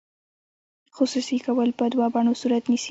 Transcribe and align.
خصوصي 0.95 1.37
کول 1.45 1.69
په 1.79 1.85
دوه 1.93 2.07
بڼو 2.13 2.33
صورت 2.41 2.63
نیسي. 2.71 2.79